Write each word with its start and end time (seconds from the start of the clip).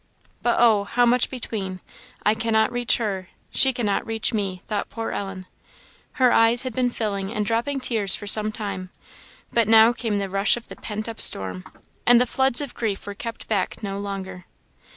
"But, 0.41 0.55
oh! 0.57 0.85
how 0.85 1.05
much 1.05 1.29
between! 1.29 1.79
I 2.25 2.33
cannot 2.33 2.71
reach 2.71 2.97
her 2.97 3.29
she 3.51 3.71
cannot 3.71 4.03
reach 4.03 4.33
me!" 4.33 4.63
thought 4.65 4.89
poor 4.89 5.11
Ellen. 5.11 5.45
Her 6.13 6.31
eyes 6.31 6.63
had 6.63 6.73
been 6.73 6.89
filling 6.89 7.31
and 7.31 7.45
dropping 7.45 7.79
tears 7.81 8.15
for 8.15 8.25
some 8.25 8.51
time, 8.51 8.89
but 9.53 9.67
now 9.67 9.93
came 9.93 10.17
the 10.17 10.27
rush 10.27 10.57
of 10.57 10.69
the 10.69 10.75
pent 10.75 11.07
up 11.07 11.21
storm, 11.21 11.63
and 12.03 12.19
the 12.19 12.25
floods 12.25 12.61
of 12.61 12.73
grief 12.73 13.05
were 13.05 13.13
kept 13.13 13.47
back 13.47 13.83
no 13.83 13.99
longer. 13.99 14.45